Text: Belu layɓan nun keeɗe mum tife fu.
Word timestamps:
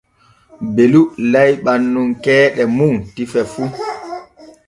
Belu 0.75 1.01
layɓan 1.31 1.81
nun 1.93 2.09
keeɗe 2.23 2.63
mum 2.77 2.95
tife 3.15 3.41
fu. 3.51 3.63